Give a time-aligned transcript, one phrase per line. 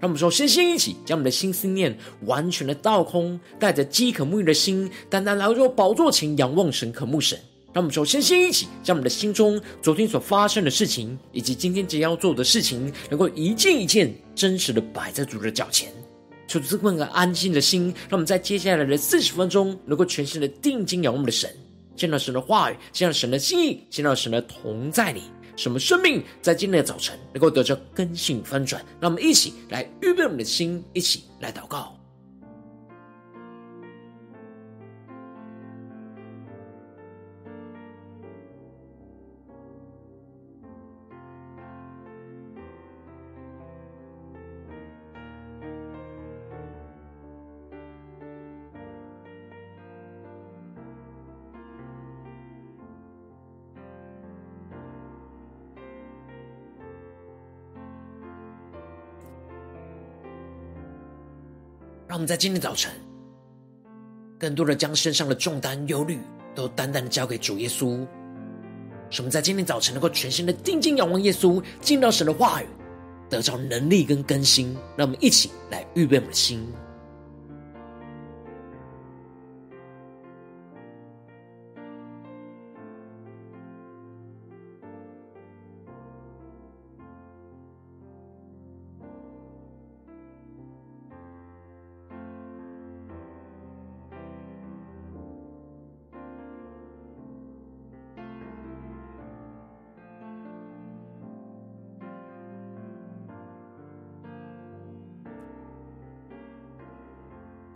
[0.00, 7.38] 让我们说，先先一起将我们的心思念完全的倒空，带着饥渴沐浴的心，单单来到宝座前仰望神、渴慕神。
[7.72, 15.92] 让我们说，先先一起将我们的心中昨天所发生的事情，以及今天即将要做的事情，能够一件一件真实的摆在主的脚前，
[16.46, 21.50] 求主赐我们安静的心，让我们在接下来的四十分钟，能够全心的定睛仰望我们的神，
[21.96, 25.22] 见到神的话语，见到神的心意，见到神的同在里。
[25.58, 28.80] 什么生命在今天的早晨能够得着根性翻转？
[29.00, 31.97] 让我们一起来预备我们的心，一起来祷告。
[62.08, 62.90] 让我们在今天早晨，
[64.38, 66.18] 更多的将身上的重担、忧虑，
[66.54, 67.98] 都单单的交给主耶稣。
[69.10, 72.66] 使我们在今天早晨能够全心的定睛仰望耶稣，进到神的话语，
[73.28, 74.74] 得着能力跟更新。
[74.96, 76.66] 让我们一起来预备我们的心。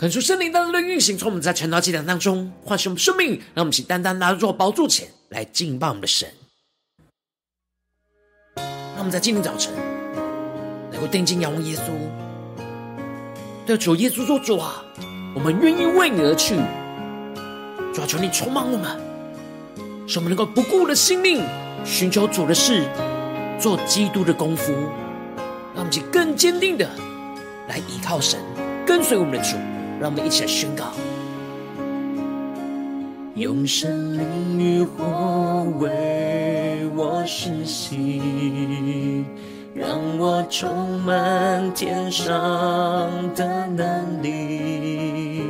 [0.02, 6.28] 恳求圣灵单单的运行，从我们在晨祷祭坛当中唤醒我们生命，让我们一起单单来到宝座前来敬拜我们的神。
[8.56, 9.72] 让我们在今天早晨
[10.90, 11.92] 能够定睛仰望耶稣，
[13.64, 14.82] 对主耶稣做：“主啊，
[15.36, 16.56] 我们愿意为你而去。
[17.94, 19.00] 主啊，求你充满我们，
[20.08, 21.44] 使我们能够不顾的性命，
[21.84, 22.84] 寻求主的事，
[23.56, 24.72] 做基督的功夫。
[25.76, 26.90] 让我们一起更坚定的
[27.68, 28.40] 来依靠神，
[28.84, 29.56] 跟随我们的主。”
[30.00, 30.86] 让我们一起来宣告：
[33.34, 39.24] 用神灵与火为我施洗，
[39.74, 42.32] 让我充满天上
[43.34, 45.42] 的能力，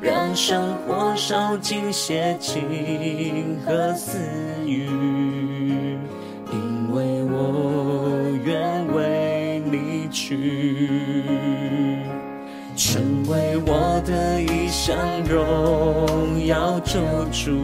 [0.00, 4.18] 让生活烧尽邪情和私
[4.66, 4.86] 欲，
[6.50, 8.10] 因为我
[8.44, 11.21] 愿为你去。
[14.04, 17.62] 的一项荣耀救主，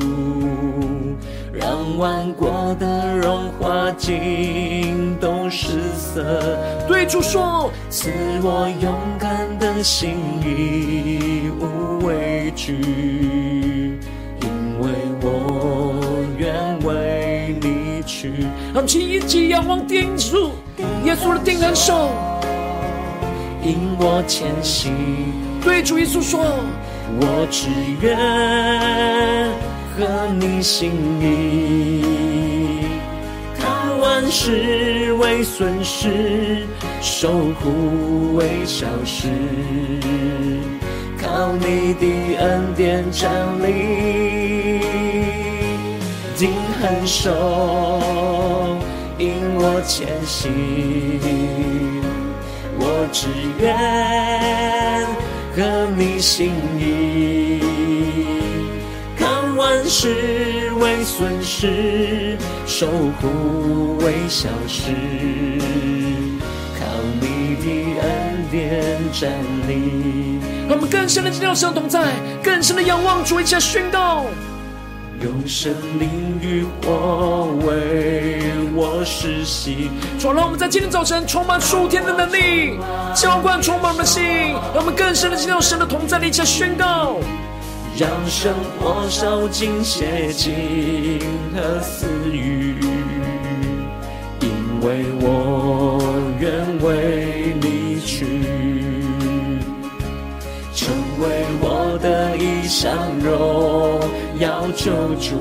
[1.52, 6.58] 让万国的荣华尽都失色。
[6.86, 8.10] 对主说，赐
[8.42, 10.10] 我勇敢的心，
[10.42, 13.98] 义无畏惧，
[14.42, 14.88] 因为
[15.20, 18.32] 我愿为你去。
[18.72, 20.52] 让我们一起仰望天主，
[21.04, 22.10] 耶稣的定人手。
[23.64, 24.92] 引我前行，
[25.62, 26.44] 对主耶稣说
[27.20, 27.68] ：“我只
[28.00, 28.16] 愿
[29.96, 30.06] 合
[30.38, 32.04] 你心意，
[33.58, 36.68] 看万事为损失，
[37.00, 39.26] 受苦为小事，
[41.20, 43.28] 靠你的恩典站
[43.60, 44.78] 立，
[46.36, 48.78] 定恒守，
[49.18, 50.52] 引我前行。”
[52.80, 53.26] 我只
[53.58, 53.74] 愿
[55.58, 57.60] 合你心意，
[59.16, 62.86] 看万事为损失，守
[63.20, 64.92] 护为小事，
[66.78, 66.86] 靠
[67.20, 69.32] 你的恩典站
[69.66, 70.38] 立。
[70.68, 72.04] 让我们更深的进入到神同在，
[72.40, 74.26] 更深的仰望主，一起来宣告。
[75.20, 78.38] 用神灵与火为
[78.72, 82.78] 我施洗，主，让我们在今天早晨充满属天的能力，
[83.16, 84.22] 浇灌充满我们的心，
[84.72, 87.16] 让我们更深的进入到神的同在里，一起宣告，
[87.98, 91.18] 让生活烧尽邪情
[91.52, 92.76] 和私欲，
[94.40, 94.48] 因
[94.86, 95.98] 为我
[96.38, 96.48] 愿
[96.80, 97.17] 为
[102.68, 105.40] 你去，成为我的一向荣耀救主，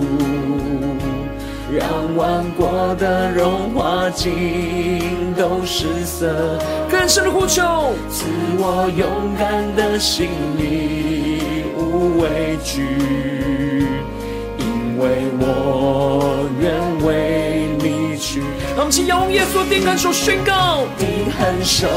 [1.78, 6.58] 让万国的荣华尽都失色。
[6.90, 7.62] 更深的呼求，
[8.10, 8.26] 赐
[8.58, 10.30] 我勇敢的心，
[11.76, 12.82] 无畏惧，
[14.58, 16.72] 因为我愿
[17.06, 18.40] 为你去。
[18.76, 21.88] 让我们请仰望耶稣，定恒手宣告，定恒手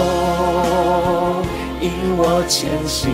[1.80, 3.10] 引我前行，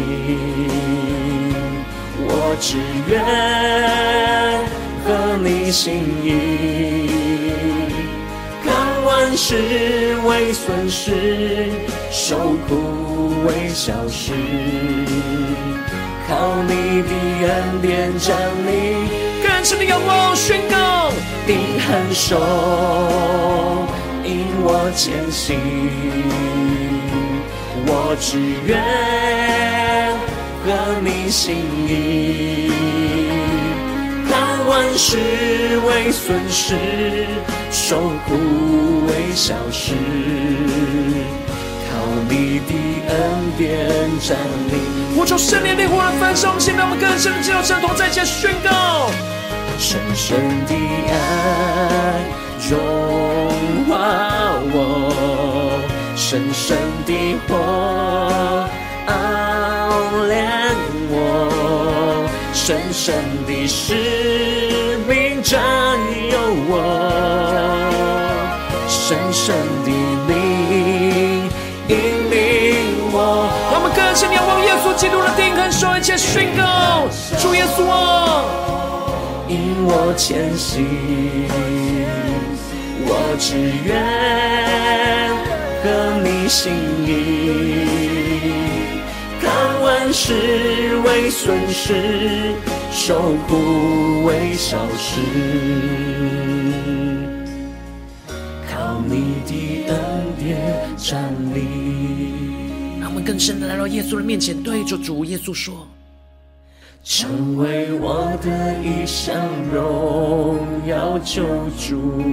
[2.49, 2.79] 我只
[3.09, 3.19] 愿
[5.05, 7.11] 合你心意，
[8.65, 8.71] 看
[9.05, 11.73] 万事为损失，
[12.13, 12.37] 受
[12.69, 14.33] 苦为小事，
[16.29, 17.11] 靠你的
[17.49, 18.71] 恩典站立。
[19.43, 21.11] 更深的仰望宣告，
[21.49, 22.39] 定恒手
[24.25, 25.59] 引我前行，
[27.89, 28.79] 我只愿
[30.67, 31.55] 合你心
[31.87, 32.73] 意，
[34.29, 35.17] 看万事
[35.87, 36.75] 为损失，
[37.71, 39.95] 受苦为小事，
[41.89, 41.97] 靠
[42.29, 42.75] 你的
[43.09, 43.17] 恩
[43.57, 43.89] 典
[44.21, 44.37] 站
[44.73, 44.75] 立。
[45.17, 49.09] 我求圣灵的火来焚烧，现在我们更深的进入圣同在前宣告。
[49.79, 50.37] 深深
[50.67, 50.75] 的
[51.13, 52.25] 爱
[52.69, 52.77] 融
[53.87, 55.81] 化我，
[56.17, 56.77] 深深
[57.07, 58.69] 的火
[63.07, 63.15] 神
[63.47, 65.63] 的使命占
[66.29, 66.37] 有
[66.69, 66.75] 我，
[68.89, 69.55] 深深
[69.85, 69.91] 的
[70.27, 71.49] 灵
[71.87, 71.95] 引
[72.29, 72.35] 领
[73.13, 73.47] 我。
[73.71, 77.07] 让我们更深仰望耶稣基督的定恒手，一切宣告：
[77.39, 78.43] 主耶稣啊！
[79.47, 80.85] 引我前行，
[83.07, 83.55] 我只
[83.87, 84.03] 愿
[85.85, 85.87] 合
[86.25, 86.75] 你心
[87.07, 87.87] 意，
[89.41, 89.47] 看
[89.81, 92.57] 万事为损失，
[92.99, 95.21] 守护为小事，
[98.73, 99.97] 靠你的恩
[100.39, 100.57] 典
[100.97, 101.61] 站立。
[102.99, 105.87] 让我们更深的来到耶稣的面前，对着主耶稣说。
[107.05, 109.37] 成为我的一生
[109.73, 111.45] 荣耀救
[111.79, 112.25] 主，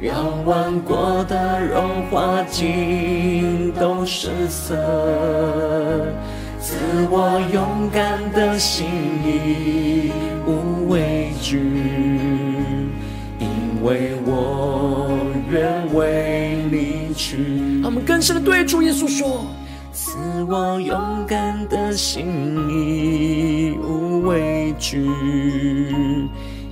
[0.00, 4.76] 让万国的荣华尽都失色，
[6.68, 6.76] 赐
[7.10, 8.84] 我勇敢的心，
[10.46, 11.58] 无畏惧，
[13.40, 15.08] 因为我
[15.50, 17.80] 愿为你去。
[17.82, 19.46] 我们更深的对主耶稣说。
[19.94, 22.26] 赐我勇敢的心，
[23.80, 24.98] 无畏惧，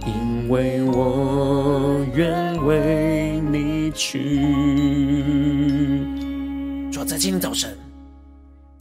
[0.04, 4.44] 因为我愿为你去。
[6.92, 7.74] 主要在今天早晨，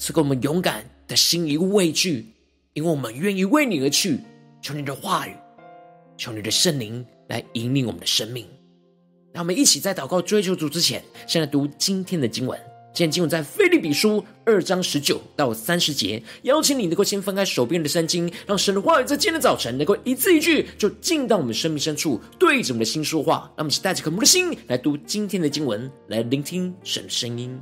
[0.06, 2.28] 赐给我们勇敢的心，无畏惧，
[2.74, 4.20] 因为我们愿意为你而去。
[4.62, 5.34] 求你的话语，
[6.16, 8.46] 求你的圣灵来引领我们的生命。
[9.34, 12.56] 让我们一起在祷告追求主之前，先来读今天的经文。
[12.94, 23.52] 今天经文在腓立比书二章十九到三十节，邀请你能够先翻开手边的圣经，让神的话语在今天的早晨能够一字一句就进到我们生命深处，对着我们的心说话。
[23.58, 27.60] 让我们一起带着渴慕的心来读今天的经文，来聆听神的声音。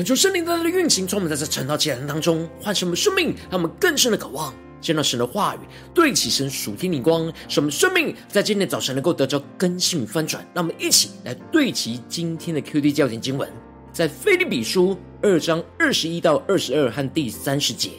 [0.00, 5.58] 恳求圣灵在他的运行，从我们在这晨祷祭坛当中唤醒我们生命，让我们更深的渴望见到神的话语，
[5.92, 10.42] 对齐神属天灵光，使我们生命在今天早晨能够得着更新翻转。
[10.54, 13.46] 让我们一起来对齐今天的 QD 焦点经文，
[13.92, 17.90] 在腓立比书二章二十一到二十二和第三十节。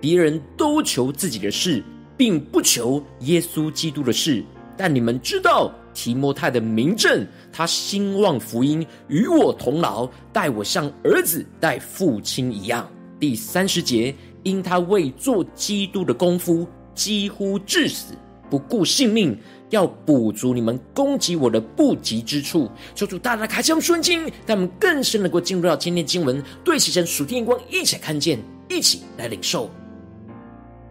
[0.00, 1.82] 别人都求自己的事，
[2.16, 4.44] 并不求耶稣基督的事。
[4.76, 12.86] 但你们知道提摩太的名证，他兴旺福音，与我同劳，待我像儿子待父亲一样。
[13.18, 18.12] 第三十节，因他为做基督的功夫，几乎致死，
[18.50, 19.38] 不顾性命，
[19.70, 22.68] 要补足你们攻击我的不及之处。
[22.94, 29.70] 求主大大开启顺经，让我们更深能够进入到今天经文，对齐神属天光，一起看见，一起来领受。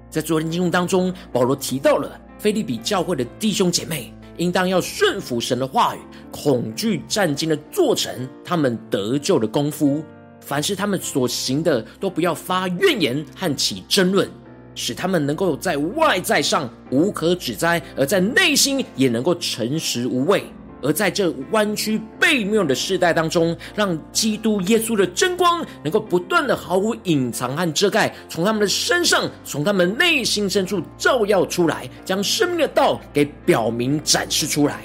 [0.10, 2.20] 在昨天经文当中，保罗提到了。
[2.40, 6.00] 腓利比教会的弟兄姐妹，应当要顺服神的话语，
[6.32, 10.04] 恐惧战兢的做成他们得救的功夫。
[10.40, 14.30] 凡是他们所行的，都不要发怨言和起争论，
[14.76, 20.44] 使他们能够在外在上无可指摘，而在内心也能够诚实无畏。
[20.84, 34.82] 而在这弯曲悖谬的世代当中，让基督耶稣的真光能够不断的毫无隐藏和遮盖，从他们的身上，从他们内心深处照耀出来，将生命的道给表明展示出来。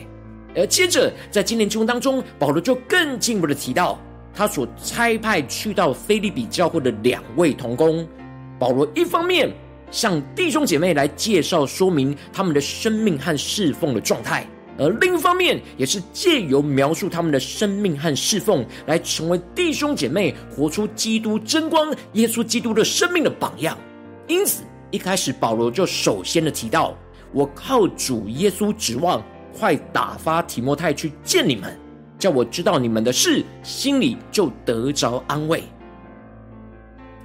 [0.57, 3.99] 而接着在今年经文当中，保罗就更进一步的提到，
[4.33, 8.07] 他所差派去到腓利比教会的两位同工，
[8.59, 9.53] 保罗一方面
[9.91, 14.47] 向弟兄姐妹来介绍说明他们的生命和侍奉的状态。
[14.79, 23.77] 而另一方面，也是借由描述他们的生命和侍奉，来成为弟兄姐妹活出基督真光、耶稣基督的生命的榜样。
[24.29, 26.97] 因此，一开始保罗就首先的提到
[27.35, 29.21] ：“我靠主耶稣指望，
[29.59, 31.77] 快打发提摩太去见你们，
[32.19, 35.65] 叫我知道你们的事，心里就得着安慰。”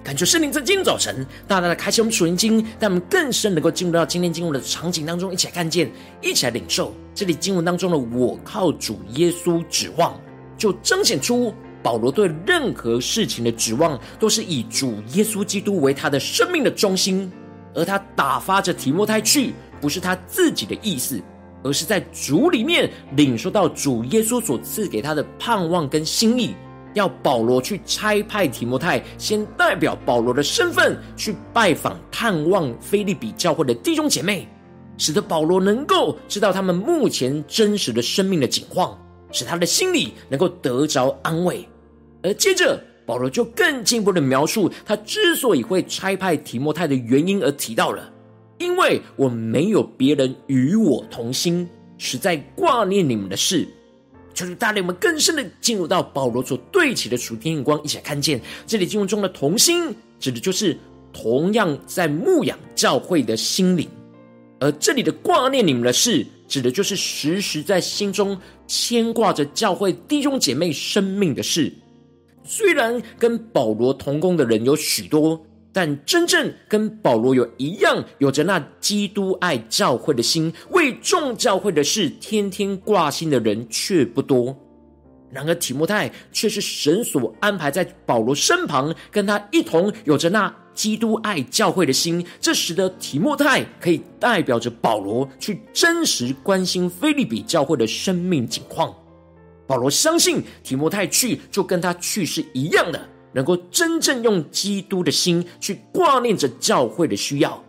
[0.04, 5.90] 感觉圣灵在今天早晨大大的开启我们属灵经，让我们更深能够进入到今天经文的场景当中，一起来看见，
[6.22, 6.94] 一起来领受。
[7.16, 10.20] 这里经文当中的“我靠主耶稣指望”，
[10.58, 17.32] 就彰显出保罗对任何事情的指望，都是以主耶稣基督为他的生命的中心。
[17.74, 21.22] 而他打发着提摩太去，不是他自己的意思，
[21.64, 26.54] 而是在主里面领受到主耶稣所赐给他的盼望跟心意。
[26.94, 34.48] 要保罗去差派提摩太，先代表保罗的身份去拜访探望腓利比教会的弟兄姐妹，
[34.98, 38.98] 使得保罗能够知道他们目前真实的生命的景况，
[39.32, 41.68] 使他的心里能够得着安慰。
[42.22, 48.10] 而接着保罗就更进一步的描述他之所以会差派提摩太的原因，而提到了，
[48.60, 53.68] 因为我没有别人与我同心，实在挂念你们的事。
[54.34, 60.78] 求主带领我们更深的进入到保罗所对齐的属天眼光，一起来看见这里经文中的同心，指的就是
[61.12, 63.88] 同样在牧养教会的心灵；
[64.60, 68.38] 而这里的挂念你们的事，指的就是时时在心中
[68.68, 71.72] 牵挂着教会弟兄姐妹生命的事。
[72.44, 75.40] 虽然跟保罗同工的人有许多。
[75.74, 84.56] 但真正跟保罗有一样，有着那基督爱教会的心，为众教会的事天天挂心的人却不多。
[85.32, 98.96] 然而提摩太却是神所安排在保罗身旁，跟他一同有着那基督爱教会的心，这使得提摩太可以代表着保罗去真实关心腓利比教会的生命景况。
[99.66, 103.10] 保罗相信提摩太去就跟他去是一样的。
[103.34, 107.64] 能够真正用基督的心去挂念着教会的需要，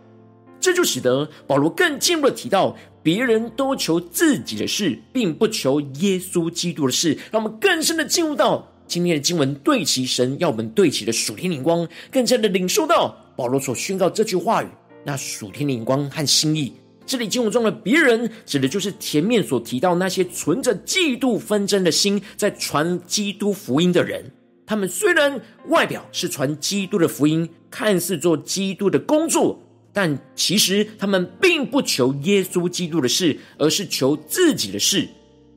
[0.59, 7.17] 这就使得保罗更进一步的提到，别人都求自己的事，并不求耶稣基督的事。
[7.31, 14.67] 让我们更深的进入到今天的经文，对齐神要我们对齐的属天灵光，更加的领受到保罗所宣告这句话语，
[15.03, 16.73] 那属天灵光和心意。
[17.05, 24.31] 这里经文中的别人，指的就是前面所提到那些存着嫉妒纷争的心，在传基督福音的人。
[24.65, 29.59] 他们虽然外表是传基督的福音，看似做基督的工作，
[29.93, 35.07] 但其实他们并不求耶稣基督的事，而是求自己的事。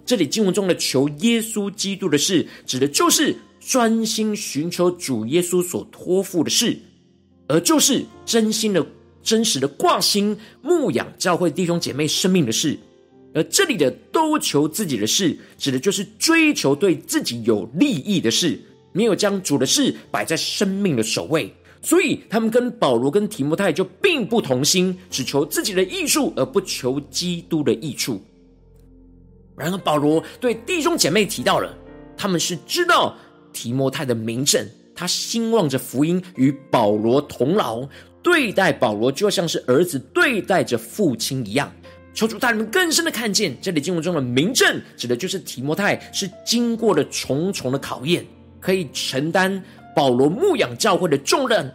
[0.04, 6.78] 这里经文中的求耶稣基督的事，指的就是专心寻求主耶稣所托付的事，
[7.46, 8.86] 而就是真心的、
[9.22, 12.78] 真实的挂心牧养教会弟兄姐妹生命的事。
[13.34, 18.58] 而这里的都求自己的事，指的就是追求对自己有利益的事。
[18.92, 21.52] 没有将主的事摆在生命的首位，
[21.82, 28.20] 所以他们跟保罗跟提摩太就并不同心，只求自己的益处，而不求基督的益处。
[29.56, 31.76] 然而，保罗对弟兄姐妹提到了，
[32.16, 33.16] 他们是知道
[33.52, 34.64] 提摩太的名正，
[34.94, 37.88] 他兴旺着福音，与保罗同劳，
[38.22, 41.72] 对待保罗就像是儿子对待着父亲一样。
[42.14, 48.24] 求主带领更深的看见，这里经文中的明正，指的就是提摩太是经过了重重的考验，
[48.60, 49.62] 可以承担
[49.94, 51.72] 保罗牧养教会的重任。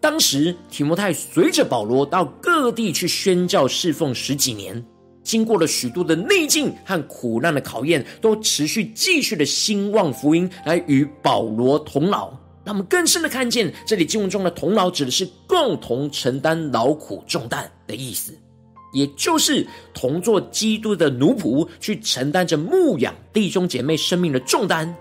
[0.00, 4.84] 当时提摩太随着保罗到各地去宣教侍奉十几年，
[5.24, 12.30] 经过了许多的逆境和苦难的考验，都持续继续的兴旺福音，来与保罗同劳。
[12.64, 18.32] 让我们更深的看见，这里经文中的同劳指的是共同承担劳苦重担的意思。
[18.92, 24.94] 也就是同做基督的奴仆，去承担着牧养弟兄姐妹生命的重担，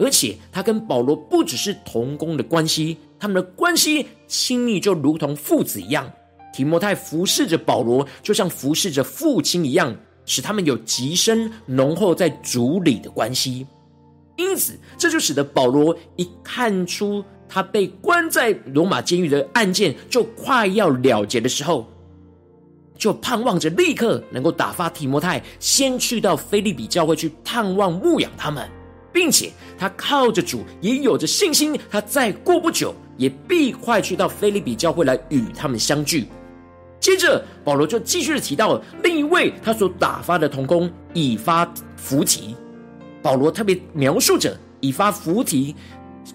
[0.00, 6.10] 而且他跟保罗不只是同工的关系，他们的关系亲密，就如同父子一样。
[6.52, 13.66] 提摩太服侍着保罗，就像服侍着父亲一样，使他们有极深浓厚在主里的关系。
[14.36, 21.86] 因此，这就使得保罗一看出他被关在罗马监狱的案件就快要了结的时候。
[22.96, 28.68] 就盼望着立刻能够打发提摩太先去到腓立比教会去探望牧养他们，
[29.12, 36.28] 并且他靠着主也有着信心，他再过不久也必快去到菲利比教会来与他们相聚。
[36.98, 42.54] 接着保罗就继续的提到另一位他所打发的童工以巴弗提，
[43.22, 45.74] 保罗特别描述着以巴弗提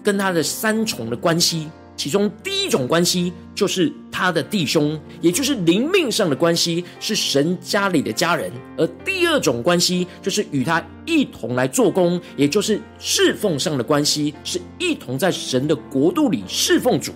[0.02, 1.68] 跟他的三重的关系。
[1.96, 17.12] 其中第一种关系就是他的弟兄，也就是灵命上的关系，是神家里的家人；而第二种关系就是与他一同来做工，也就是侍奉上的关系，是一同在神的国度里侍奉主；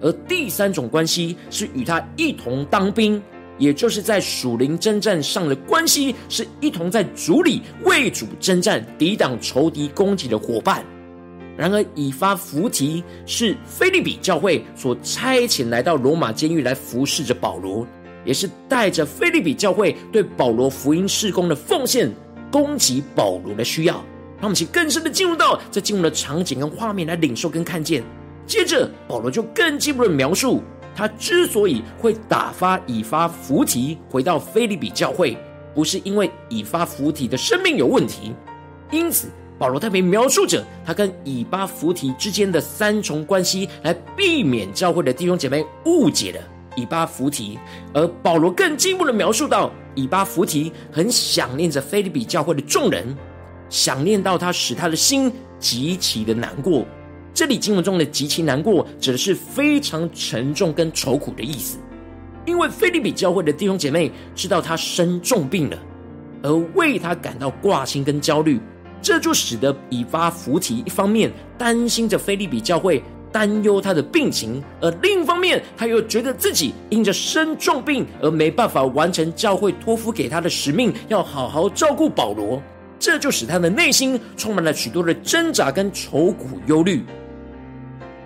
[0.00, 3.20] 而第三种关系是与他一同当兵，
[3.58, 10.84] 也就是在属灵征战上的关系，是一同在主里为主征战，抵挡仇敌攻击的伙伴。
[11.60, 17.86] 然而，以发弗提是腓利比教会所差遣来到罗马监狱来服侍着保罗，
[18.24, 22.10] 也是带着腓利比教会对保罗福音事工的奉献，
[22.50, 23.96] 供给保罗的需要。
[24.40, 28.02] 让我们一起更深的进入到这进入的场景跟画面来领受跟看见。
[28.46, 30.62] 接着，保罗就更进一步的描述，
[30.94, 35.36] 他之所以会打发以发弗提回到腓利比教会，
[35.74, 38.32] 不是因为以发弗提的生命有问题，
[38.90, 39.28] 因此。
[39.60, 46.40] 保罗特别描述着他跟以巴弗提之间的三重关系，来避免教会的弟兄姐妹误解了
[46.76, 47.58] 以巴弗提。
[47.92, 53.14] 而保罗更进一步的描述到，以巴弗提很想念着腓利比教会的众人，
[53.68, 56.86] 想念到他使他的心极其的难过。
[57.34, 61.76] 这里经文中的极其难过，指的是非常沉重跟愁苦的意思，
[62.46, 65.78] 因为腓利比教会的弟兄姐妹知道他生重病了，
[66.42, 68.58] 而为他感到挂心跟焦虑。
[69.02, 82.62] 这就使得以巴弗提一方面担心着腓利比教会，担忧他的病情，而另一方面他又觉得自己因着生重病而没办法完成教会托付给他的使命，要好好照顾保罗。
[82.98, 87.02] 这就使他的内心充满了许多的挣扎跟愁苦忧虑。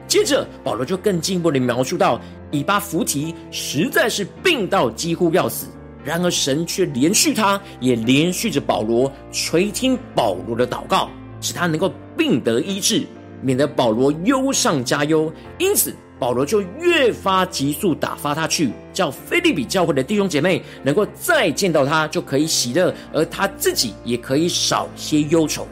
[0.08, 5.68] 接着保罗就更进一步的描述到，以巴弗提实在是病到几乎要死。
[6.04, 11.08] 然而，神却连续他，也连续着保罗，垂听保罗的祷告，
[11.40, 13.06] 使他能够病得医治，
[13.40, 15.32] 免得保罗忧上加忧。
[15.58, 25.66] 因此，保罗就越发急速打发他去，叫腓利比教会的弟兄姐妹能够再见到他，就可以喜乐，而他自己也可以少些忧愁。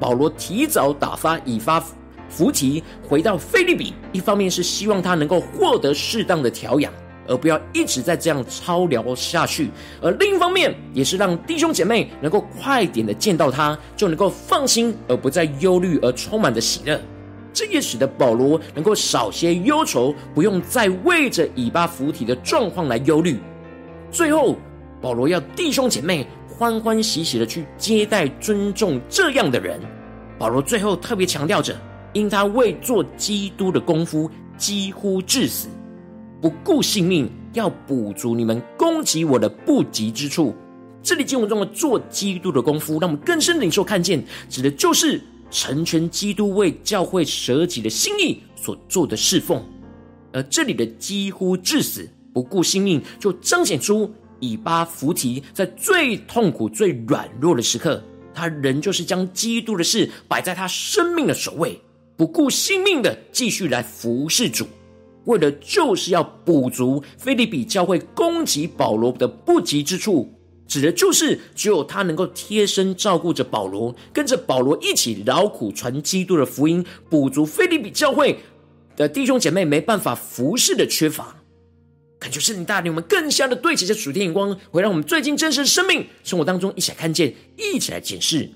[0.00, 1.82] 保罗提早打发以巴
[2.28, 6.92] 弗提回到腓利比，一方面是希望他能够获得适当的调养。
[7.28, 17.00] 而不要一直在这样操劳下去，而另一方面也是让弟兄姐妹能够快点的见到他，就能够放心，而不再忧虑，而充满着喜乐。
[17.52, 23.38] 这也使得保罗能够少些忧愁，不用再为着以巴弗提的状况来忧虑。
[24.10, 24.56] 最后，
[25.00, 29.80] 保罗要弟兄姐妹欢欢喜喜的去接待、尊重这样的人。
[30.38, 31.76] 保罗最后特别强调着，
[32.12, 35.68] 因他为做基督的功夫，几乎致死。
[36.40, 40.54] 不顾性命，要补足你们攻击我的不及之处。
[41.02, 45.20] 这里经文中的做基督的功夫，让我们更深领受看见，指的就是
[45.50, 49.64] 成全基督为教会舍己的心意所做的侍奉。
[50.32, 58.00] 而这里的几乎致死，不顾性命，就彰显出以巴弗提在最痛苦、最软弱的时刻，
[58.32, 61.80] 他仍旧是将基督的事摆在他生命的首位，
[62.16, 64.66] 不顾性命的继续来服侍主。
[65.24, 70.32] 为的就是要补足腓利比教会攻击保罗的不及之处，
[70.66, 78.38] 指的就是只有他能够贴身照顾着保罗，跟着保罗一起劳苦传基督的福音，补足腓利比教会
[78.96, 81.36] 的弟兄姐妹没办法服侍的缺乏。
[82.18, 88.48] 感谢圣灵带领我们更加的对齐这属天眼光，会让我们最近真实的生命生活当中一起来看见，一起来检视。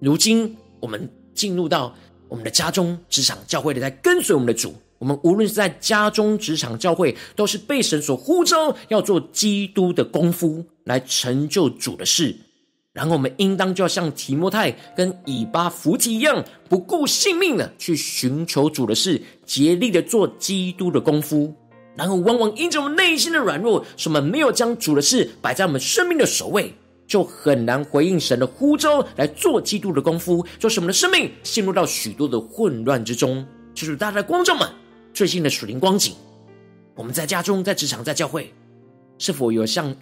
[0.00, 1.94] 如今我们进入到
[2.28, 4.74] 我们的家中、职场、教会的，在跟随我们的主。
[5.04, 12.34] 我们无论是在家中、职场、教会，都是被神所呼召，要做基督的功夫，来成就主的事。
[12.94, 21.52] 然后我们应当就要像提摩太跟以巴弗提一样，不顾性命的去寻求主的事，竭力的做基督的功夫。
[21.94, 26.72] 然后往往因着我们内心的软弱，使我们没有将主的事摆在我们生命的首位，
[27.06, 33.46] 就很难回应神的呼召来做基督的功夫，就使我们的生命陷入到许多的混乱之中。
[33.74, 34.66] 就是大家的观众们。
[35.14, 36.12] 最新的属灵光景，
[36.96, 38.52] 我们在家中、在职场、在教会，
[39.16, 39.94] 是否有像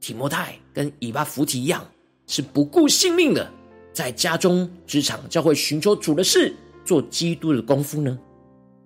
[0.00, 1.86] 提摩太跟以巴弗提一样，
[2.26, 3.48] 是不顾性命的，
[3.92, 6.52] 在家中、职场、教会寻求主的事，
[6.84, 8.18] 做基督的功夫呢？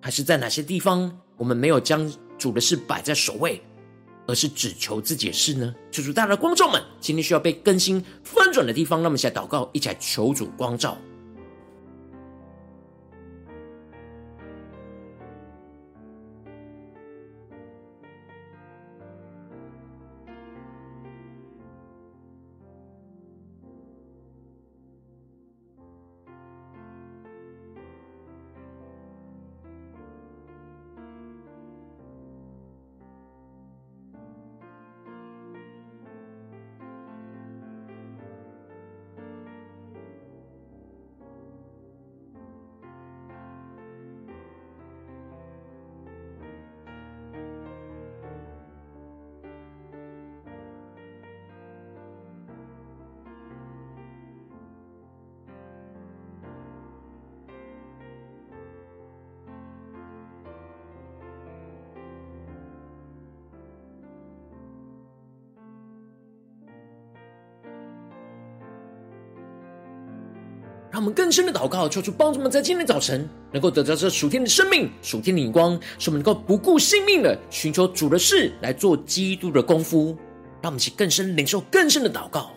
[0.03, 3.59] 还是在哪些地方，我们没有将主的事摆在首位，
[4.27, 5.75] 而是只求自己的事呢？
[5.91, 10.99] 求主大家的观众们，今天需要被更新翻转的地方，那么一起来祷告，一起来求主光照。
[71.05, 80.17] 我们更深的祷告，求主帮助我们在今天早晨能够得到这属天的生命、属天的眼光，使我们能够不顾性命的寻求主的事来做基督的功夫。
[80.63, 82.54] 让我们去更深领受更深的祷告。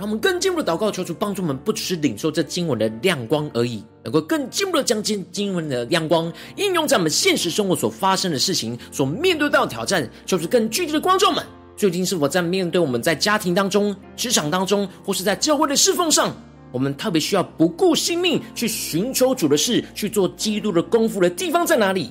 [0.00, 10.08] 让我们更进一步的祷告，求主帮助我们，不只是领受这经文的亮光而已，能够更进一步的将经经文的亮光应用在我们现实生活所发生的事情、所面对到的挑战。
[10.24, 11.44] 就是更具体的观众们，
[11.76, 16.34] 最近是否在面对我们在家庭当中、职场当中，或是在教会的侍奉上，
[16.72, 22.10] 我们特别需要不顾性命去寻求主的事，去做基督的功夫的地方在哪里？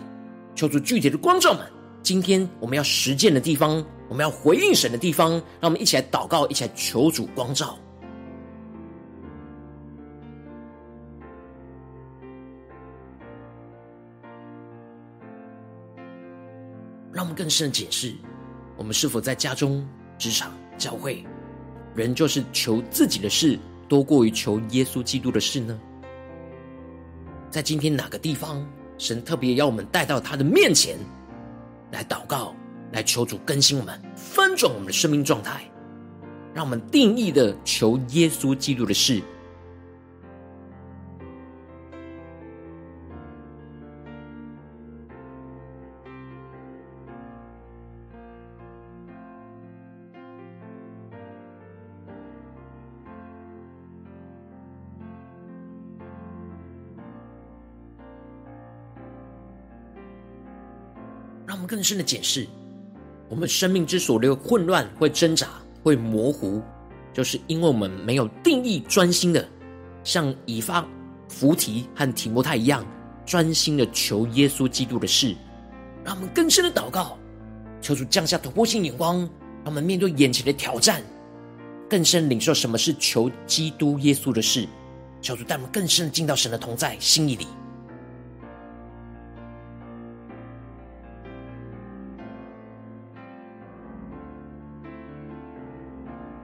[0.54, 1.66] 求主具体的观众们，
[2.02, 3.84] 今天我们要实践的地方。
[4.10, 7.78] 我们要回应神的地方，让我们一起来祷告，一起来求主光照，
[17.12, 18.16] 让我们更深的解释：
[18.78, 21.24] 我们是否在家中、职场、教会，
[21.94, 25.80] 仍就是求自己的事多过于求耶稣基督的事呢？
[27.52, 30.98] 在今天哪个地方，神特别要我们带到他的面前
[31.92, 32.56] 来祷告？
[32.92, 35.62] 来求主更新我们，翻转我们的生命状态，
[36.56, 39.22] 让我们定义的求耶稣基督的事。
[61.80, 62.46] 更深的解释。
[63.30, 65.48] 我们生命之所的混乱、会挣扎、
[65.82, 66.62] 会模糊，
[67.14, 69.48] 就是因为我们没有定义、专心的，
[70.04, 70.86] 像以巴
[71.30, 72.86] 弗提和提摩太一样，
[73.26, 75.34] 专心的求耶稣基督的事。
[76.04, 77.18] 让我们更深的祷告，
[77.82, 81.02] 求主降下突破性眼光，让我们面对眼前的挑战，
[81.90, 84.68] 更深领受什么是求基督耶稣的事。
[85.22, 87.48] 求主带我们更深的进到神的同在心意里。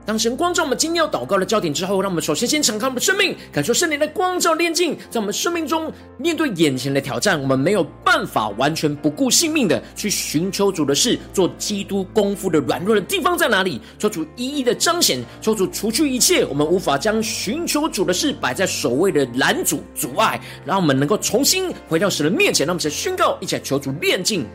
[0.06, 13.82] 当神光照我们今天要祷告的焦点之后，让我们首先先敞开我们的生命，感受圣灵的光照炼净，在我们生命中面对眼前的挑战，我们没有办法完全不顾性命的去寻求主的事，做基督功夫的软弱的地方在哪里？
[13.98, 24.46] 求主一一的彰显，求主除去一切我们无法将寻求主的事摆在首位的拦阻阻碍，让我们能够重新回到神的面前，让我们先宣告，一起来求主炼净。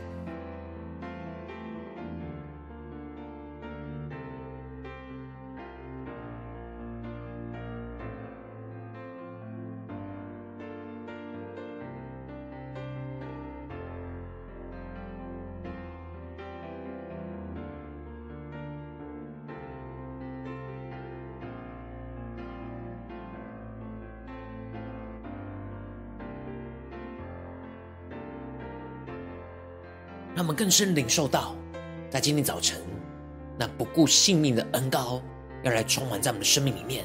[30.60, 31.56] 更深领受到，
[32.10, 32.76] 在今天早晨，
[33.58, 35.22] 那不顾性命的恩高
[35.62, 37.02] 要来充满在我们的生命里面。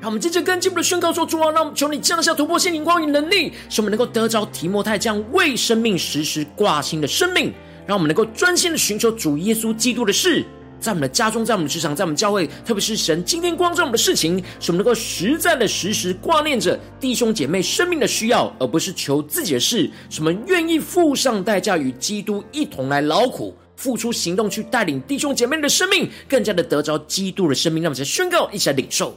[0.00, 7.54] 让我们接着跟进一步的宣告说：“主啊，让我们求你降下突破性灵光与能力，使我们能够得着提摩太这样为生命时时挂心的生命，
[7.86, 10.44] 让我们能够专心的寻求主耶稣基督的事。”
[10.82, 19.88] 在我们的家中，在我们的职场，在我们教会，特别是神今天光照我们的事情，使我们能够实在的时时挂念着弟兄姐妹生命的需要，而不是求自己的事。
[20.10, 27.84] 什么愿意付上代价，与基督一同来劳苦，付出行动，去带领弟兄姐妹的生命，更加的得着基督的生命。
[27.84, 29.16] 让我们先宣告，一起来领受。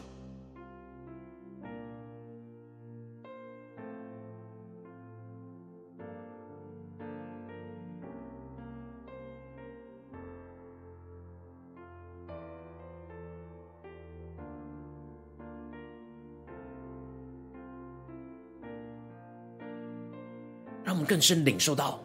[20.85, 21.99] 让我们更深领受到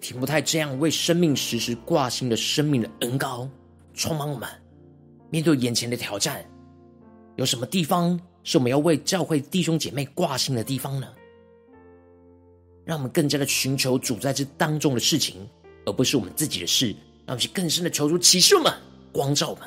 [0.00, 3.48] 提摩太这样为生命时时挂心的生命的恩膏，
[3.92, 4.48] 充满我们。
[5.30, 6.44] 面对眼前的挑战，
[7.36, 11.06] 有什么地方是我们要为教会弟兄姐妹挂心的地方呢？
[12.84, 15.48] 让我们更加的寻求主在这当中的事情，
[15.84, 16.88] 而不是我们自己的事。
[17.26, 18.72] 让我们去更深的求主启示我们，
[19.12, 19.64] 光照我们。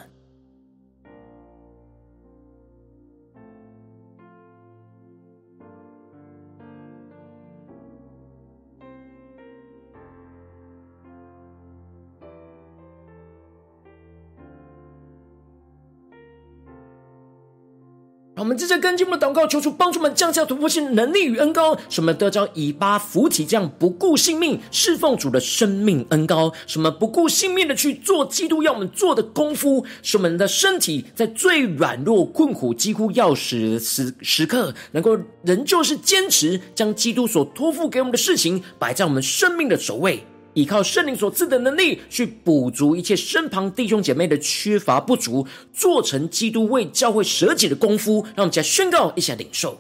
[18.37, 40.23] 我们接着跟进我们的祷告，求主帮助我们降下突破性能力与恩膏，什么得着以巴扶起这样不顾性命侍奉主的生命恩膏，什么不顾性命的去做基督要我们做的功夫，使我们的身体在最软弱、困苦、几乎要死时时刻，能够仍旧是坚持将基督所托付给我们的事情摆在我们生命的首位。
[40.57, 48.25] 依靠圣灵所赐的能力，去补足一切身旁弟兄姐妹的缺乏不足，做成基督为教会舍己的功夫。
[48.35, 49.79] 让我们再宣告一下领受。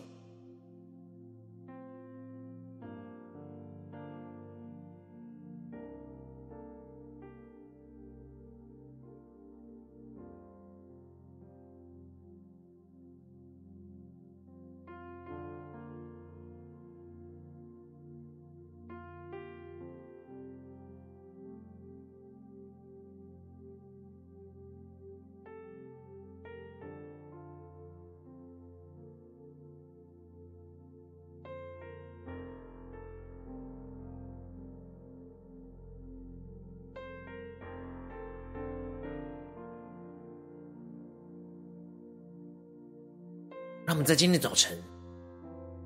[43.87, 44.77] 让我们在今天早晨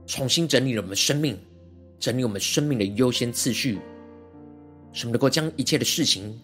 [0.08, 1.38] 重新整理了我们生命，
[2.00, 3.80] 整理我们生命的优先次序，
[4.92, 6.36] 使我们能够将一切的事情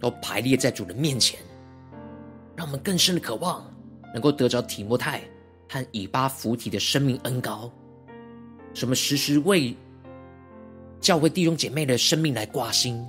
[0.00, 1.38] 都排列在主的面前，
[2.56, 3.70] 让我们更深的渴望
[4.14, 5.20] 能够得着提摩太
[5.68, 7.70] 和以巴弗提的生命恩膏，
[8.72, 9.76] 什么时时为
[10.98, 13.06] 教会弟兄姐妹的生命来挂心，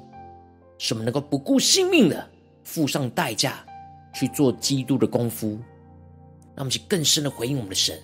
[0.78, 2.30] 什么能够不顾性命的
[2.66, 3.66] 付上代价
[4.14, 5.58] 去做基督的功夫。
[6.58, 7.96] 让我们去更深的回应我们的神。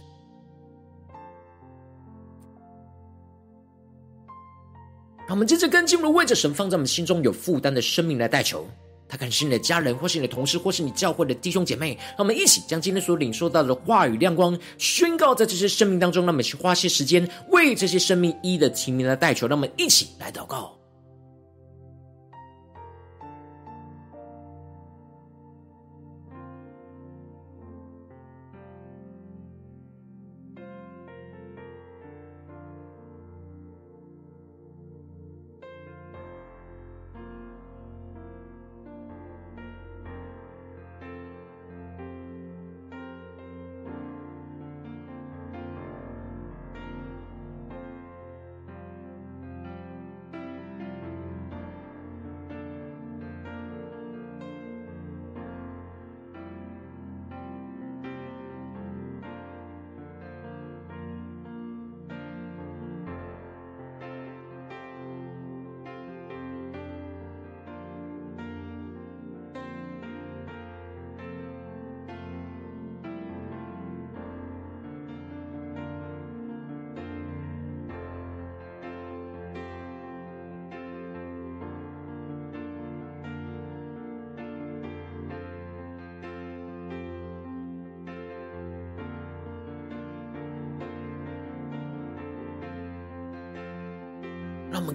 [5.25, 8.63] 让我们接着跟进我们为着神放在我们心中有负担的生命来代求。
[9.09, 11.97] 他可能是你的家人，或是你的同事，或是你教会的弟兄姐妹。
[12.09, 16.23] 让我们一起将今天所领受到的话语亮光宣告在这些生命当中。
[16.23, 19.47] 让我们去花些时间为这些生命一一的提名来代求。
[19.47, 20.77] 让我们一起来祷告。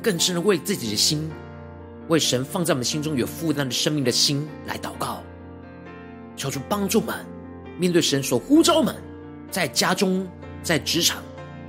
[0.09, 1.31] 更深的为自己的心，
[2.09, 5.23] 为神放在我们心中有负担的生命的心来祷告，
[6.35, 7.15] 求主帮助们
[7.79, 8.97] 面对神所呼召们，
[9.51, 10.27] 在家中、
[10.63, 11.23] 在职场、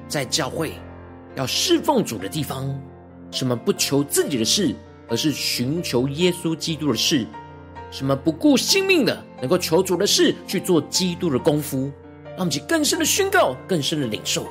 [0.08, 0.72] 在教会
[1.36, 2.74] 要侍奉主的地方，
[3.30, 4.74] 什么不求自己的事，
[5.10, 7.26] 而是寻求耶稣基督的事；
[7.92, 11.92] 什么不顾性命的，能够求主的事去做基督的功夫。
[12.38, 14.48] 让我们去更深的宣告，更深的领受。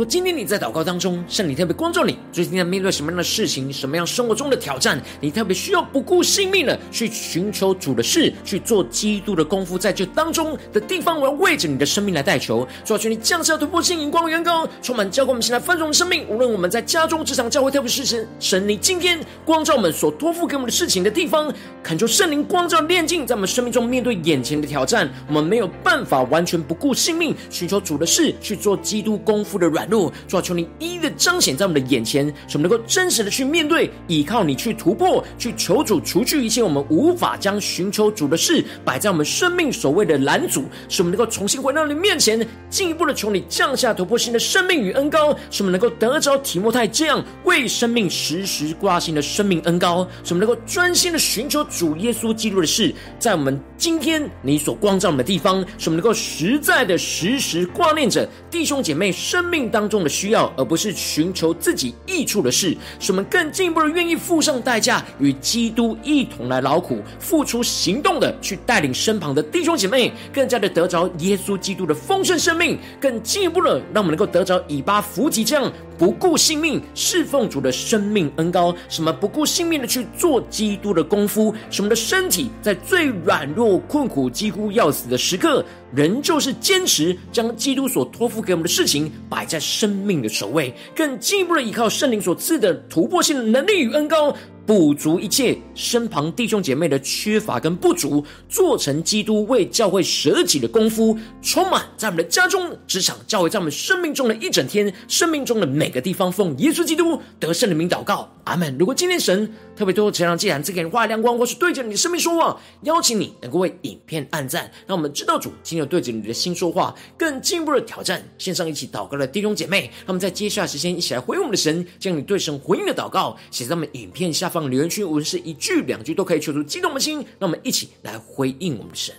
[0.00, 16.26] 果今天你在祷告当中，圣灵特别光照你，最近在面对什么样的事情，什么样生活中的挑战，你特别需要不顾性命的去寻求主的事，去做基督的功夫，在这当中的地方，我要为着你的生命来代求，主要求你降下突破性、眼光的远高，充满教灌我们现在丰盛的生命。
[16.30, 29.89] 无论我们在家中、职场、教会，特别是神，神你今天光照我们所托付给我们的事情的地方，恳求圣灵光照炼净，在我们生命中面对眼前的挑战，我们没有办法完全不顾性命，寻求主的事，去做基督功夫的软。
[29.90, 30.10] 路。
[30.26, 85.64] 主啊，求你一一的彰显在我们的眼前，使我们能够真实的去面对，依靠你去突破，去求主除去一切我们无法将寻求主的事摆在我们生命所谓的拦阻，使我们能够重新回到你面前，进一步的求你降下突破性的生命与恩膏，使我们能够得着提摩太这样为生命时时挂心的生命恩膏，使我们能够专心的寻求主耶稣基督的事，在我们今天你所光照我们的地方，使我们能够实在的时时挂念着弟兄姐妹生命当当中的需要，而不是寻求自己益处的事，使我们更进一步的愿意付上代价，与基督一同来劳苦，付出行动的去带领身旁的弟兄姐妹，更加的得着耶稣基督的丰盛生命，更进一步的让我们能够得着以巴弗吉这样不顾性命侍奉主的生命恩膏，什么不顾性命的去做基督的功夫，使我们的身体在最软弱、困苦、几乎要死的时刻，
[85.94, 94.34] 仍旧是坚持将基督所托付给我们的事情摆在生命的首位，更进一步的依靠圣灵所赐的突破性的能力与恩膏，
[94.70, 108.76] 补足一切身旁弟兄姐妹的缺乏跟不足，做成基督为教会舍己的功夫，充满在我们的家中、职场、教会，在我们生命中的一整天，生命中的每个地方，奉耶稣基督得胜的名祷告，阿门。
[108.78, 124.59] 如果今天神特别多，这样既然赐给你画亮光，或是对着你的生命说话，邀请你能够为影片按赞，让我们知道主今天对着你的心说话，更进一步的挑战线上一起祷告的弟兄姐妹，让我们在接下来时间一起来回应我们的神，将你对神回应的祷告写在我们影片下方。
[124.68, 127.24] 留言区，无论是一句两句，都可以求出激动的心。
[127.38, 129.14] 那我们一起来回应我们的神。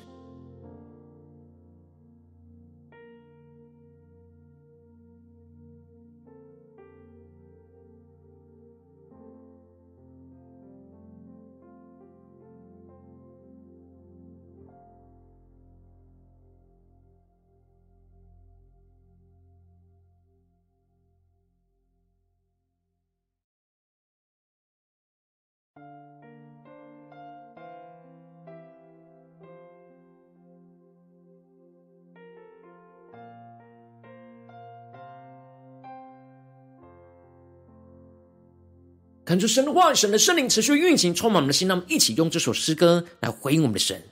[39.32, 41.66] 看出神的话语，神的圣灵持续运行，充满我们的心。
[41.66, 44.04] 让我们一起用这首诗歌来回应我们的神，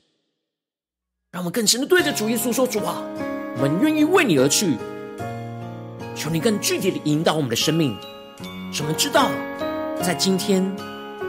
[1.30, 3.04] 让我们更深的对着主耶稣说：“主啊，
[3.58, 4.78] 我们愿意为你而去。
[6.16, 7.98] 求你更具体的引导我们的生命，
[8.72, 9.30] 使我们知道，
[10.02, 10.64] 在今天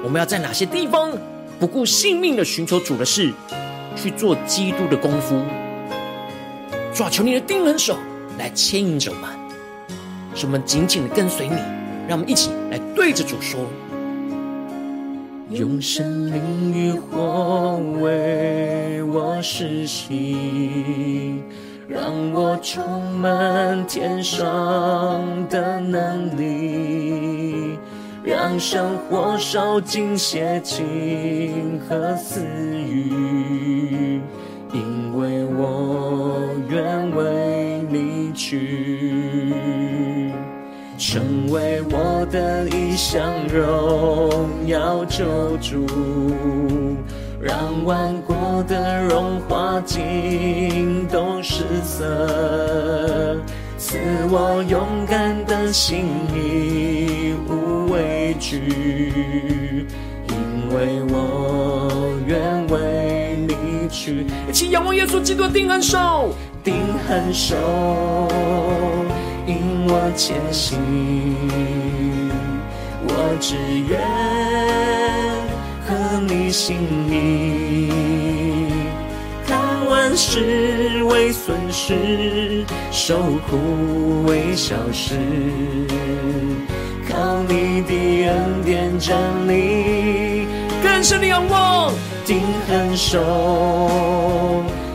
[0.04, 1.10] 我们要在哪些地方
[1.58, 3.32] 不顾性命的寻求主的事，
[3.96, 5.44] 去做基督的功夫。
[6.94, 7.98] 主啊，求你的定恒手
[8.38, 9.28] 来牵引着我们，
[10.36, 11.79] 使我们紧紧的跟随你。
[12.10, 13.60] 让我们一起来对着主说。”
[15.50, 21.42] 用生命与火为我施洗，
[21.88, 22.02] 让
[22.32, 27.78] 我充满天上的能力，
[28.24, 32.40] 让生活烧尽邪情和私
[32.88, 33.12] 欲，
[43.00, 45.24] 的一项荣耀救
[45.58, 45.86] 主，
[47.40, 53.38] 让万国的荣华尽都失色，
[53.78, 53.96] 赐
[54.30, 59.86] 我勇敢的心，义无畏惧，
[60.28, 61.90] 因为我
[62.26, 64.26] 愿为你去。
[64.46, 66.74] 一起仰望耶稣基督定恒手，定
[67.08, 67.56] 恒手。
[69.46, 70.78] 引我前行。
[73.32, 73.54] 我只
[73.86, 74.00] 愿
[75.86, 76.76] 合你心
[77.08, 77.88] 意，
[79.46, 83.16] 看万事为损失，受
[83.48, 85.14] 苦为小事。
[87.08, 89.16] 靠你的恩典站
[89.46, 90.48] 立，
[90.82, 91.92] 更深的仰望，
[92.26, 93.20] 定恒守，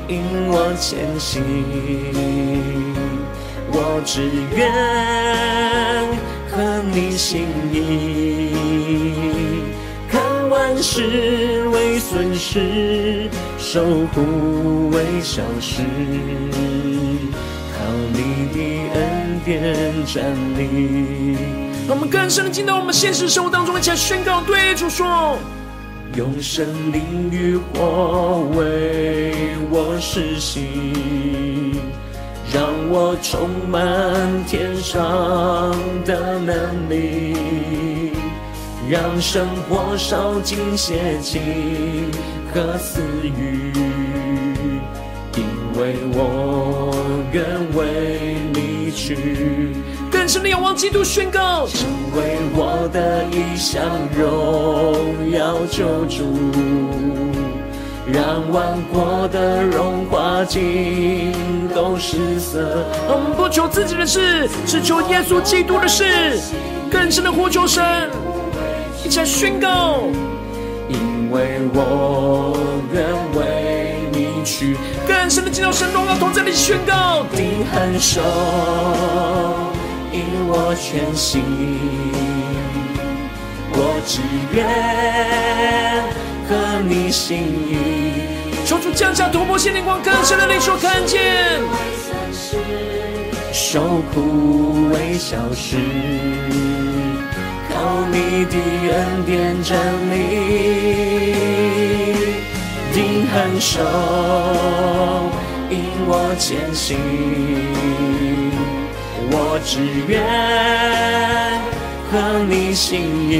[0.09, 1.41] 引我前行。
[3.71, 4.69] 我只愿
[6.96, 8.52] 你心意，
[10.10, 13.84] 看万事为损失，受
[14.14, 15.82] 苦为小事。
[17.74, 17.84] 靠
[18.14, 18.58] 你的
[18.93, 20.24] 恩典站
[20.58, 21.36] 立。
[21.86, 25.38] 让我们更深的进到我们现实生活当中，一起来宣告，对主说：
[26.16, 29.34] 用生命与火为
[29.70, 31.55] 我施洗，
[32.56, 33.84] 让我充满
[34.45, 34.95] 天上
[36.06, 37.36] 的能力，
[38.89, 42.10] 让生活烧尽邪情
[42.53, 43.74] 和私欲，
[45.36, 45.43] 因
[45.78, 46.95] 为我
[47.34, 47.43] 愿
[47.76, 49.76] 为你去。
[50.10, 53.84] 更深的仰望基督，宣告成为我的一项，
[54.18, 56.24] 荣耀救主，
[58.08, 61.34] 让万国的荣华尽
[61.74, 62.86] 都失色。
[63.08, 66.39] 我们不求自己的事，只求耶稣基督的事。
[66.91, 67.84] 更深的呼求神，
[69.03, 70.03] 一起来宣告，
[70.88, 72.56] 因为我
[72.93, 73.03] 愿
[73.34, 74.78] 为你去。
[75.08, 78.22] 更深的进到神荣耀同在里宣告，定恒守。
[80.14, 81.41] 引我前行，
[83.74, 84.22] 我只
[84.56, 86.05] 愿
[86.48, 87.78] 合你心意。
[88.66, 91.62] 求主降下突破性灵光，更深的领受看见。
[93.54, 95.78] 受苦为小事，
[97.70, 98.58] 靠你的
[98.91, 99.78] 恩典站
[100.12, 100.14] 立，
[102.93, 103.82] 定恒守，
[105.70, 105.74] 引
[106.08, 106.98] 我前行。
[109.32, 110.22] 我只愿
[112.12, 112.14] 合
[112.48, 113.34] 你心意，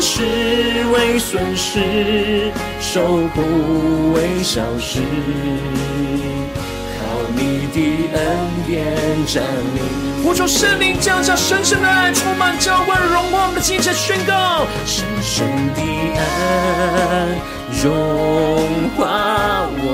[0.00, 0.22] 是
[0.92, 3.02] 为损失，受
[3.34, 5.00] 苦为小事，
[6.98, 7.00] 靠
[7.34, 7.76] 你的
[8.16, 8.20] 恩
[8.66, 8.94] 典
[9.26, 9.76] 站立。
[10.22, 15.80] 呼求圣灵降下深深的爱，充满教会荣光，我们的敬虔宣告，深深的
[16.16, 16.20] 爱
[17.82, 17.86] 融
[18.96, 19.84] 化我。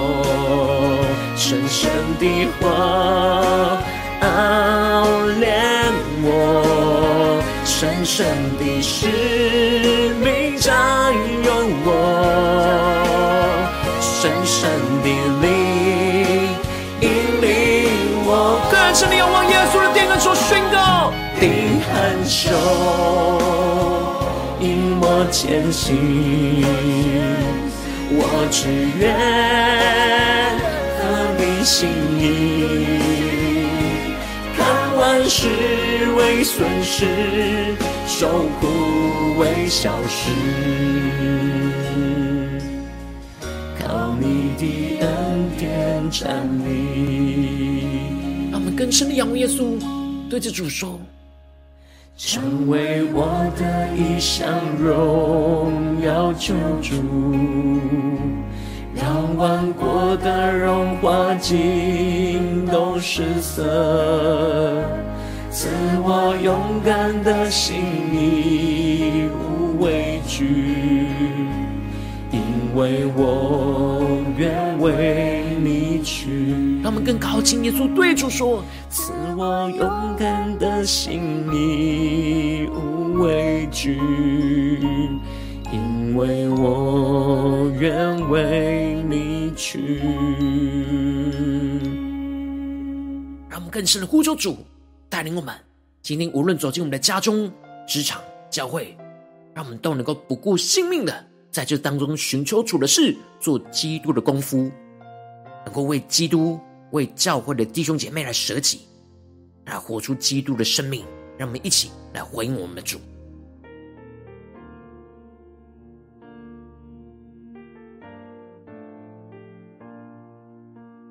[1.36, 2.68] 深深的火
[4.20, 4.26] 熬
[5.40, 5.92] 炼
[6.22, 7.43] 我，
[7.76, 8.24] 深深
[8.56, 9.08] 的使
[10.22, 11.12] 命占
[11.42, 11.50] 有
[11.84, 11.90] 我，
[14.00, 14.70] 深深
[15.02, 15.06] 的
[15.42, 15.44] 灵
[17.00, 17.04] 引
[17.42, 17.50] 领
[18.24, 18.30] 我。
[18.70, 22.52] 更深的仰望耶稣的殿，跟说宣告，定恒守，
[24.60, 26.62] 引我前行，
[28.12, 28.70] 我只
[29.00, 29.02] 愿
[31.00, 31.02] 和
[31.36, 31.42] 你。
[31.64, 31.88] 心
[32.20, 32.83] 意，
[35.28, 35.48] 事
[36.16, 37.06] 为损失，
[38.06, 38.28] 受
[38.60, 38.66] 苦
[39.38, 40.30] 为小事，
[43.80, 45.08] 靠你的恩
[45.58, 46.68] 典站立。
[48.50, 49.78] 让我们更深的仰望耶稣，
[50.28, 51.00] 对着主说：
[52.16, 56.94] 成为我的一项，荣耀救主。
[58.94, 63.64] 让万国的荣华尽都失色，
[65.64, 65.70] 赐
[66.02, 67.76] 我勇敢的心，
[68.12, 70.44] 你无畏惧，
[72.30, 72.42] 因
[72.74, 74.04] 为我
[74.36, 76.52] 愿为你去。
[76.82, 83.98] 让我们更靠近耶稣，对主说：赐我勇敢的心，你无畏惧。
[85.72, 89.98] 因为我愿为你去。
[93.48, 94.58] 让我们更深的呼求主
[95.08, 95.54] 带领我们，
[96.02, 97.52] 今天无论走进我们的家中、
[97.86, 98.96] 职场、教会，
[99.54, 104.70] 让我们都能够不顾性命的在这当中寻求主的事，做基督的功夫，
[105.64, 106.58] 能够为基督、
[106.90, 108.80] 为教会的弟兄姐妹来舍己，
[109.66, 111.04] 来活出基督的生命。
[111.36, 113.00] 让我们一起来回应我们的主。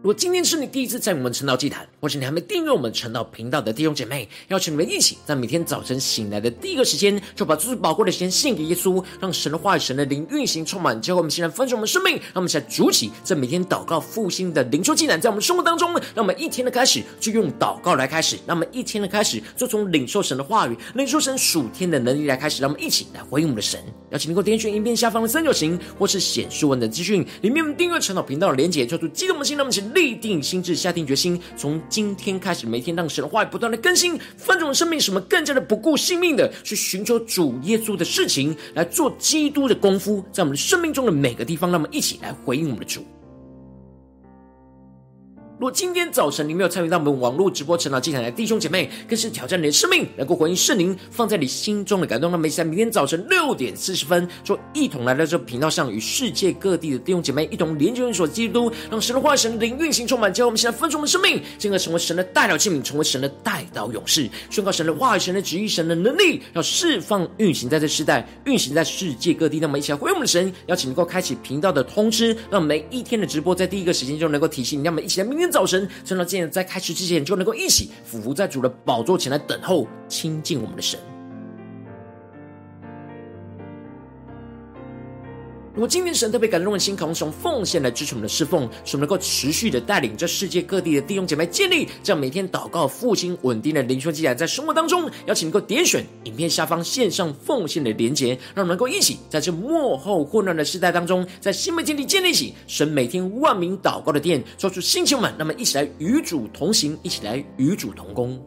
[0.04, 23.80] 如果今天是你第一次在我们晨祷祭坛，或是你还没订阅我们晨祷频道的弟兄姐妹，邀请你们一起在每天早晨醒来的第一个时间，就把最宝贵的时间献给耶稣，让神的话语、神的灵运行充满，教会我们现在分享我们生命，让我们现在主起这每天祷告复兴的灵修祭坛，在我们生活当中，让我们一天的开始就用祷告来开始，让我们一天的开始就从领受神的话语、领受神属天的能力来开始，让我们一起来回应我们的神。
[24.10, 43.06] 邀请你给我点选影片下方的三角形，或是显示文的资讯里面订阅晨祷频道的连结，叫做激动的心，让我们一起立定心智，下定决心，从今天开始，每天让神的话语不断的更新，翻转生命，使我们更加的不顾性命的去寻求主耶稣的事情，来做基督的功夫，在我们生命中的每个地方，让我们一起来回应我们的主。
[45.64, 52.30] 如果今天早晨你没有参与到我们网络直播晨祷祭坛的弟兄姐妹，更是挑战你的生命，能够回应圣灵放在你心中的感动。
[52.30, 69.62] 那么，在明天早晨六点四十分，就一同来到这频道上，与世界各地的弟兄姐妹一同连接、联锁基督，让神的话语、神的灵运行充满，将我们现在分盛的生命，进而成为神的代祷器皿，成为神的代祷勇士，宣告神的话、神的旨意、神的能力，要释放运行在这世代，运行在世界各地。
[69.62, 74.84] 那么，一起来回应我们的神，邀请能够开启频道的通知，让每一天的直播在第一个时间就能够提醒你。
[74.84, 75.53] 那么，一起来明天。
[75.54, 81.00] 早晨，趁到今天在开始之前，就能够一起俯伏在主的宝座前来等候亲近我们的神。
[85.76, 108.40] 如果今天神特别感动的心，渴望从奉献来支持我们的侍奉，使我们能够持续的带领这世界各地的弟兄姐妹建立这样每天祷告复兴稳定的灵修记载，在生活当中，邀请能够点选影片下方线上奉献的连结，让我们能够一起在这幕后混乱的时代当中，在新媒体里建立起神每天万名祷告的殿，做出星球们，那么一起来与主同行，一起来与主同工。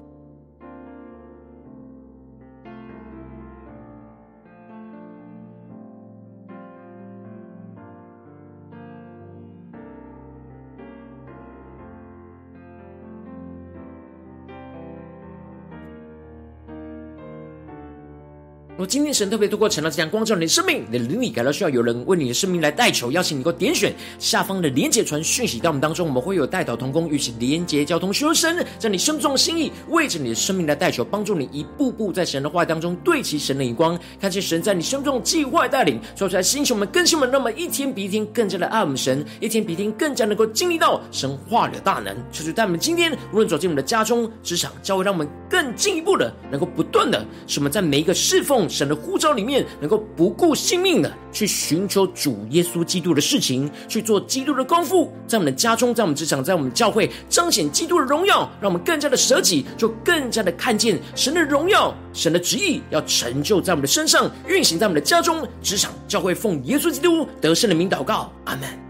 [18.87, 48.68] 今天神特别透过晨祷这样光照你的生命，你的灵里感到需要有人为你的生命来代求，邀请你能够点选下方的连结传讯息到我们当中，我们会有代祷同工，与其连结交通，寻求神在你生中的心意，为着你的生命来代求，帮助你一步步在神的话语当中对齐神的眼光，看见神在你生中的计划带领，说出来星球们更新们，那么一天比一天更加的爱我们神，一天比一天更加能够经历到神话的大能，求主带我们今天无论走进我们的家中、职场、教会，让我们更进一步的能够不断的使我们在每一个侍奉。
[48.77, 68.86] 神的呼召里面，能够不顾性命的去寻求主耶稣基督的事情，去做基督的功夫，在我们的家中，在我们职场，在我们教会彰显基督的荣耀，让我们更加的舍己，就更加的看见神的荣耀，神的旨意要成就在我们的身上，运行在我们的家中、职场、教会，奉耶稣基督得胜的名祷告，阿门。